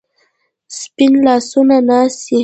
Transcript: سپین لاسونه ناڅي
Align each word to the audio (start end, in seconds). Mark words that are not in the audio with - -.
سپین 0.79 1.13
لاسونه 1.25 1.77
ناڅي 1.87 2.39